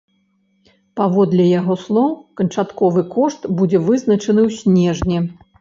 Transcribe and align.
Паводле 1.01 1.45
яго 1.59 1.77
слоў, 1.83 2.09
канчатковы 2.41 3.05
кошт 3.15 3.47
будзе 3.61 3.85
вызначаны 3.91 4.41
ў 4.49 4.65
снежні. 4.65 5.17